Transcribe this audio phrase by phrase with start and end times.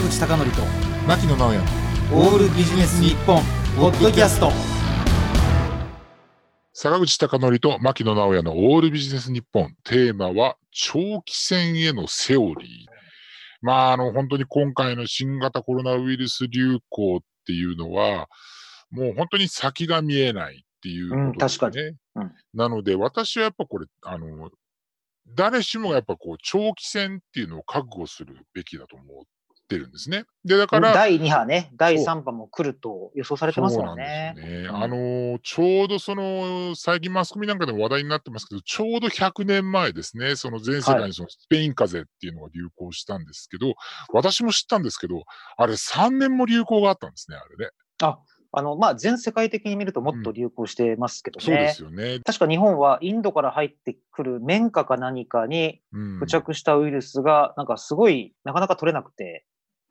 [0.00, 0.62] 坂口孝則と
[1.06, 1.58] 牧野直哉
[2.14, 3.42] オールビジネス日本
[3.76, 4.50] ポッドキャスト。
[6.72, 9.74] 坂口孝則と牧野直哉のオールビジネス日本。
[9.84, 12.90] テーマは長期戦へのセオリー。
[13.60, 18.30] まああの本当に今回の新型コロナウイルス流行っていうのは
[18.90, 21.80] もう本当に先が見えないっていうことですね、うん確かに。
[22.14, 22.32] うん。
[22.54, 24.50] なので私はやっぱこれあの
[25.28, 29.06] 誰しもがやっぱこう長期戦っていうのを覚悟するべきだと思っ
[29.70, 30.24] てるんですね。
[30.44, 34.34] でだから第2波ね、第3波も来ると予想されてますもんね。
[34.36, 34.66] そうね。
[34.68, 43.74] うんあのーちょうどその、最近マスコミなんかでも話題になってますけど、ちょうど100年前ですね、その全世界にそのスペイン風邪っていうのが流行したんですけど、
[44.12, 45.22] 私も知ったんですけど、
[45.56, 47.70] あれ3年も流行があったんですね、あれね。
[48.52, 51.44] あの、まあ、全世界的に見るともっと流行してますけどね。
[51.44, 52.20] そうですよね。
[52.24, 59.44] 確か日本はインドから入ってくる綿花か何かにうん付着したウイルスが、なんかすごい、なかなか取れなくて、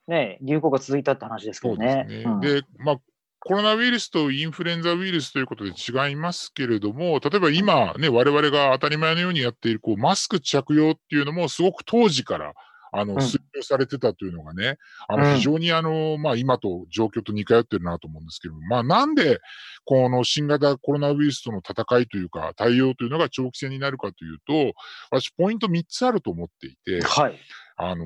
[0.09, 2.05] ね、流行が続いたって話ですけどね。
[2.09, 2.31] ですね。
[2.33, 2.97] うんで、まあ、
[3.41, 12.53] コロナウイルスとインフルエンザウイルスということで違いますけれども、例えば今ね、我々が当たり前のようにやっているこうマスク着用っていうのもすごく当時から
[12.91, 19.39] あの、うん推奨されてたというのがね、あうんの非常にあの、まあ今と状況と似通ってるなと思うんですけども、まあなんで
[19.85, 24.73] この新型コロナウイルスとの戦いというか対応というのが長期戦になるかというと、
[25.11, 27.39] 私ポイント3つあると思っていて、はい。
[27.77, 28.05] あの、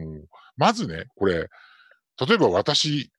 [0.57, 1.49] まずね、これ、
[2.19, 3.11] 例えば私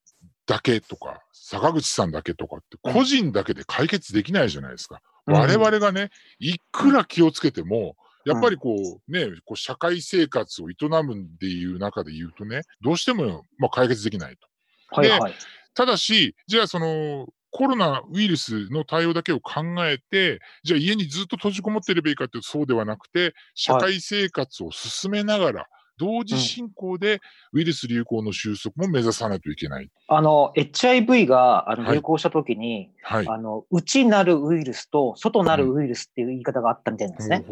[0.46, 4.96] だけとか、坂口さんだけとかって、個人だけで解決できないじゃないですか。
[4.96, 14.46] うん我々がね、いくら気をつけても、やっぱりこうね、こう社会生活を営むっていう中で言うとね、どうしても、まあ、解決できないと。
[14.90, 15.34] はいはい。
[15.74, 25.66] ただし、じゃあその、コロナウイルスの対応だけを考えて、じゃあ家にずっと閉じこもっていればいいかというとそうではなくて、社会生活を進めながら、
[25.98, 27.20] 同時進行で
[27.52, 29.90] ウイルス流行の収束も目指さないといけない。
[30.08, 31.94] あの、HIV があのはい。
[31.94, 33.28] 流行した時に、はい。
[33.28, 37.44] あの、内なるウイルスと外なるウイルスっていう言い方があったみたいなんですね。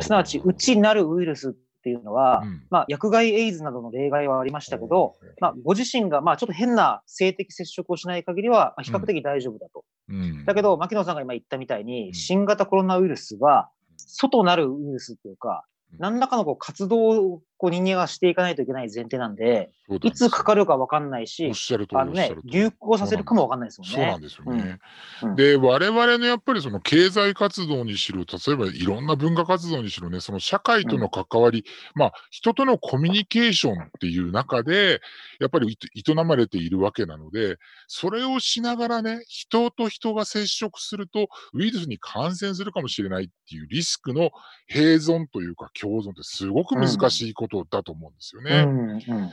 [0.00, 1.52] すなわち、内なるウイルスっ
[1.86, 2.66] ていうのは、うん。
[2.68, 9.84] まあ、薬害エイズなどの例外はありましたけど、まあ、ご自身が、まあ、ちょっと変な性的接触をしない限りは、まあ比較的大丈夫だと。
[10.08, 10.44] うん。
[10.44, 12.14] だけど、牧野さんが今言ったみたいに、うん。
[12.14, 15.98] 新型コロナウイルスは、外なるウイルスっていうか、うん。
[16.00, 21.58] 何らかのこう活動をこう人間がしていかないといけない前提なんで、ですいつかかるか分かんないし
[21.92, 23.96] ね流行させるかも分かんないですもんね。
[23.96, 24.78] そうなんですよね。
[25.20, 25.30] うん。
[25.30, 35.00] うんで、我々のやっぱりその経済活動にしろ、例えばいろんな文化活動にしろね、その社会との関わり、まあ人とのコミュニケーションっていう中で、
[35.40, 37.56] やっぱりい営まれているわけなので、
[37.86, 44.30] それをしながらね、人と人が接触するとウイルスに感染するかもしれないっていうリスクの
[44.72, 48.64] 併存というか共存ってすごく難しいことだと思うんですよね。
[48.66, 49.30] うんうん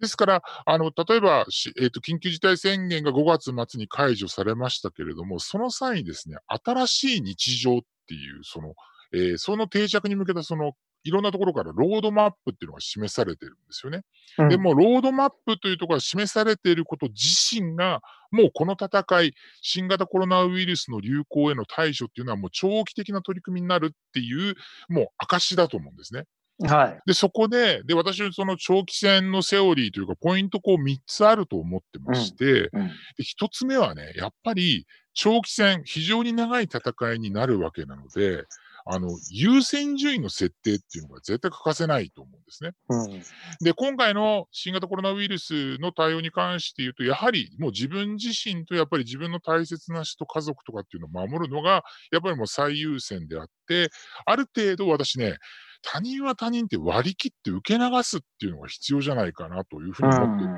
[0.00, 8.74] ですから、あの例えば、しえーと、緊急事態宣言が5月末に解除されましたけれども、その際にですね、新しい日常っていう、その、
[9.14, 10.72] えーその定着に向けた、その、
[11.04, 14.02] いろんなところからロードマップっていうのが示されてるんですよね。
[14.38, 18.00] うんでも、ロードマップというところが示されていること自身が、
[18.30, 24.54] もうこの戦い、新型コロナウイルスの流行への対処っていうのはもう長期的な取り組みになるっていう、
[24.88, 26.24] もう証だと思うんですね。
[26.60, 27.00] はい。
[27.06, 38.44] で、そこで、で、私はその長期戦のセオリーというか、ポイントこう3つあると思ってまして、うんで1つ目はね、やっぱり長期戦、非常に長い戦いになるわけなので、
[38.84, 42.72] あの、優先順位の設定っていうのが絶対欠かせないと思うんですね。
[42.88, 43.22] うん
[43.60, 53.88] で、今回の新型コロナウイルスの対応に関して言うと、やはりもう自分自身とやっぱり自分の大切な人、家族とかっていうのを守るのが、やっぱりもう最優先であって、
[54.26, 55.36] ある程度私ね、
[55.82, 60.50] 他人は他人って割り切って受け流すっていうのが必要じゃないかなというふうに思ってる。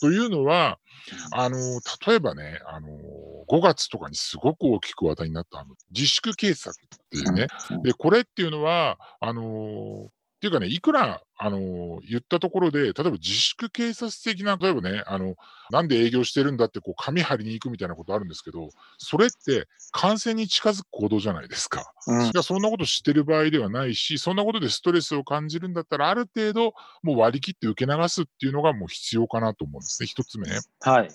[0.00, 0.78] というのは、
[1.32, 1.56] あの、
[2.06, 2.88] 例えばね、あの、
[3.48, 7.48] 5月とかにすごく大きく話題になったあの自粛警察っていうね、
[7.82, 10.08] で、これっていうのは、あのー
[10.40, 15.34] っていうかね、いくら、あのー言ったところで、例えば自粛警察的な、例えばね、あの、
[15.70, 21.92] なんで営業してるんだって、こう、紙貼りに行くみたいなことあるんですけど、それって感染に近づく行動じゃないですか。
[22.06, 26.72] うんいや、そんなこと知ってる場合ではないし、そんなことでストレスを感じるんだったら、ある程度、
[27.02, 30.60] もう割り切って受け流すっていうのがもう必要かなと思うんですね、一つ目ね。
[30.80, 31.08] はい。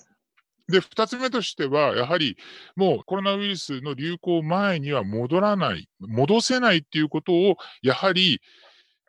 [0.68, 2.36] で、二つ目としては、やはり
[2.74, 8.40] もうコロナウイルスの流行前には戻らない、戻せないっていうことを、やはり、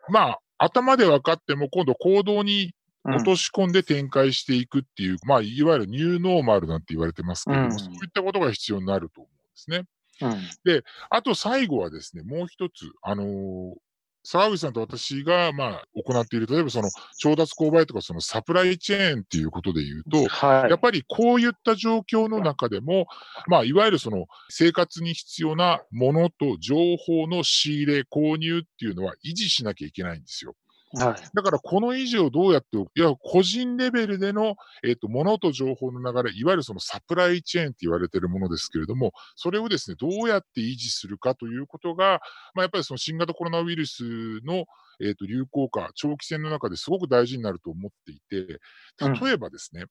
[0.10, 2.74] まあ、頭で分かっても、今度行動に
[3.06, 7.80] 落とし込んで展開していくっていう、まあ、いわゆるニューノーマルなんて言われてますけれども、うん。
[7.80, 9.84] そういったことが必要になると思うんですね。
[10.22, 10.84] うん。
[11.10, 13.76] あと最後はですね、もう一つ、あのー
[14.30, 23.08] 沢口さんと私が、まあ、行っている、例えばその調達購買とかそのサプライチェーンっていうことで言うと、はいやっぱりこういった状況の中でも、
[23.48, 30.56] まあ、いわゆるその生活に必要なものと情報の仕入れ、購入っていうのは維持しなきゃいけないんですよ。
[30.94, 31.30] はい。
[31.34, 34.56] だからこの維持をどうやっていや、個人レベルでの、
[34.86, 42.22] えっ、と、物と情報の流れ、いわゆるそのサプライチェーンって言われているものですけれども、それをですね、どうやって維持するかということが、
[42.54, 44.04] まあ、やっぱりその新型コロナウイルス
[44.46, 44.64] の、
[45.00, 48.60] えっ、と、流行下、長期戦の中ですごく大事になると思っていて、
[49.22, 49.84] 例えばですね、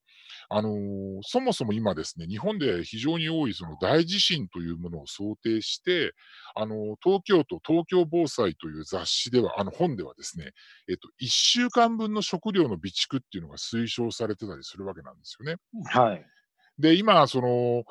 [0.49, 6.13] あのーそもそも今ですね、日本で非常に多いその大地震というものを想定して、
[6.55, 10.51] あのー東京都東京防災という雑誌では、あの本ではですね、
[10.89, 15.57] えっと、1週間分の食料の備蓄っていうのが推奨されてたりするわけなんですよね。
[15.85, 16.25] はい。
[16.79, 17.83] で、今、その、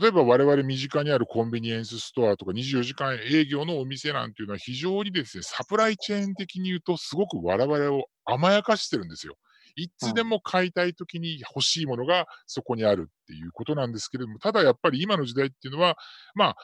[0.00, 9.36] 例えば我々身近にあるコンビニエンスストアとか24時間営業のお店なんていうのは非常にですね、サプライチェーン的に言うとすごく我々を甘やかしてるんですよ。
[9.76, 15.96] いつでも買いたい時に欲しいものがそこにあるっていうことなんですけれども、ただやっぱり今の時代っていうのは、
[16.34, 16.56] まあ、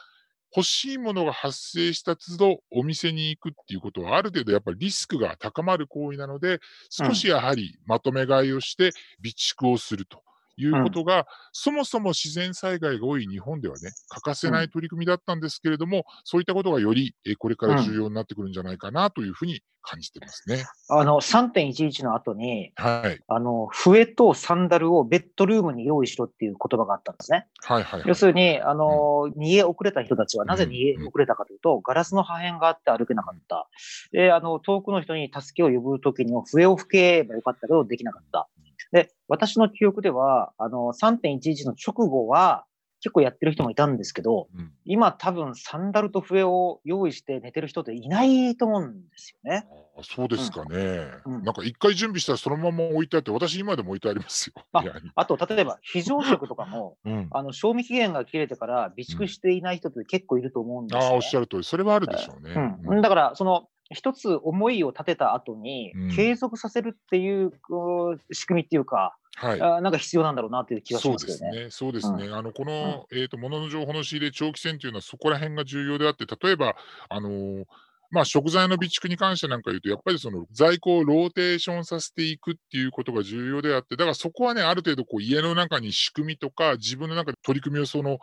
[0.55, 6.59] 欲しいものが発生した都度お店に行くっていうことはある程度やっぱりリスクが高まる行為なので、
[6.89, 8.91] 少しやはりまとめ買いをして
[9.21, 10.23] 備蓄をすると
[10.61, 20.65] いうことが、そもそも自然災害が多い日本ではね、欠かせない取り組みだったんですけれども、そういったことがよりえこれから重要になってくるんじゃないかなというふうに感じてますね。
[20.89, 23.19] あの、3.11の後に、はい。
[23.27, 27.47] あの、笛とサンダルをベッドルームに用意しろっていう言葉があったんですね。
[27.63, 28.13] はいはい、はい要。
[28.13, 33.69] するに、あの、逃げ遅れた人たちはなぜうん逃げ遅れたかというと、ガラスの破片があって歩けなかった。
[34.11, 38.47] で、あの、遠くの人に助けを呼ぶときにも笛を吹けばよかったけど、できなかった。
[38.91, 42.65] で、私の記憶では、あの、3.11の直後は、
[43.01, 44.71] 結構やってる人もいたんですけど、うん。
[44.83, 49.65] 今多分サンダルと笛を用意して寝てる人っていないと思うんですよね。
[49.97, 51.07] あそうですかね。
[51.25, 51.43] うん。
[51.43, 54.53] なんか一回準備したらそのまま置いてあって、私今でも置いてありますよ。
[54.73, 54.83] あ
[55.15, 62.77] あと、例えば非常食とかも、 うん、あの、賞味期限が切れてから備蓄していない人って結構いると思うんですよ、ねああ、おっしゃる通り、それはあるでしょうね。
[62.85, 69.61] うん、だから、その、一つ思いを立てた後にうん、継続させるっていう、こう仕組みっていうか、はい。
[69.61, 71.31] あなんか必要なんだろうなっていう気がしそうますね。
[71.31, 71.69] ですね。
[71.69, 72.29] そうですね。
[72.31, 76.75] あの、この、えっ、と、物の情報の仕入れ長期戦というのはそこら辺が重要であって、例えば、
[77.07, 77.65] あのー
[78.11, 88.17] まあ、食材の備蓄に関してなんか言うと、やっぱりその在庫をローテーションさせていくっていうことが重要であって、だからそこはね、ある程度こう家の中に仕組みとか、自分の中で取り組みをその、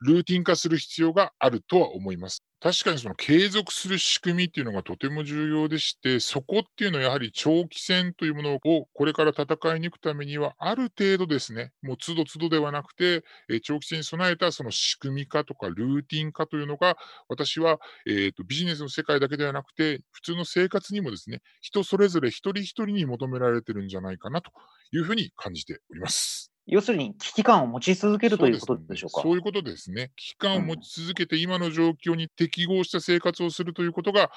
[0.00, 2.42] ルーティン化する必要があるとは思います。
[2.58, 9.46] 確かにその継続する仕組みっていうのがとても重要でして、そこっていうのはやはり長期戦というものをこれから戦い
[9.80, 13.24] 抜くためには、ある程度ですね、もう都度都度ではなくて、
[13.62, 16.96] 長期戦に備えたその仕組み化とかルーティン化というのが、
[17.28, 24.50] 私は、えとビジネスの世界だけではなくて、普通の生活にもですね、人それぞれ一人一人に求められてるんじゃないかなと
[24.92, 26.55] いうふうに感じております。
[26.66, 29.22] 要するに危機感を持ち続けるということでしょうか。
[29.22, 30.10] そういうことですね。
[30.16, 34.32] 危機感を持ち続けて、今の状況に適合した生活をするということが、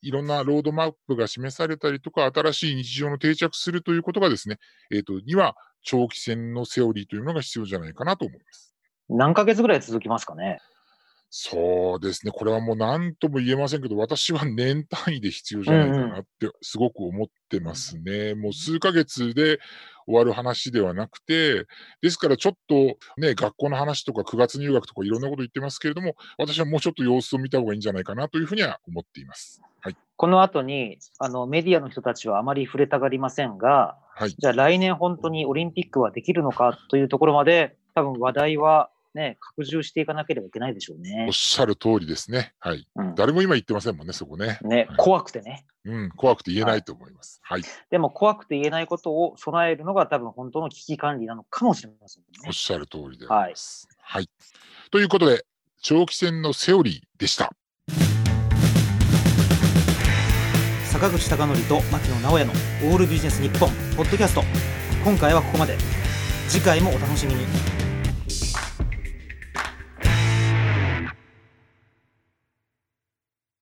[0.00, 4.58] いろんなロードマップが示されたりとか、新しい日常の定着するということがですね、
[4.92, 8.74] えっ、と、には長期戦のセオリーというのが必要じゃないかなと思います。
[9.08, 10.60] 何ヶ月ぐらい続きますかね。
[11.38, 12.32] そうですね。
[12.32, 18.34] これはもう何とも言えませんけど、私は年単位で必要じゃないかなってすごく思ってますね。
[18.34, 19.58] もう数ヶ月で
[20.06, 21.66] 終わる話ではなくて、
[22.00, 29.60] ですからちょっとね、学校の話とか9月入学とかいろんなこと言ってますけれども、私はもうちょっと様子を見た方がいいんじゃないかなというふうには思っています。
[29.80, 29.96] はい。
[30.16, 34.30] この後に、あの、メディアの人たちはあまり触れたがりませんが、はい。
[34.30, 41.32] じゃあ来年本当にオリンピックはできるのかというところまで、多分話題はね、拡充していかなければいけないでしょうおねっ。
[41.32, 42.52] しゃる通りですね。
[42.60, 42.86] はい。
[42.94, 44.58] うん、誰も今言ってませんもんね、そこね。
[44.62, 45.66] ね、怖くてね。
[45.84, 47.40] うん、怖くて言えないと思います。
[47.42, 47.62] はい。
[47.90, 52.28] でも怖くて言えないことを備えるのが多分本当の危機管理なのかもしれませんね。
[52.46, 53.88] おっしゃる通りであります。
[53.98, 54.28] はい。
[54.90, 55.44] ということで、
[55.80, 57.52] 長期戦のセオリーでした。
[60.84, 63.68] 坂口孝則と牧野直哉のオールビジネス日本
[63.98, 64.42] ポッドキャスト
[65.04, 65.76] 今回はここまで
[66.48, 67.75] 次回もお楽しみに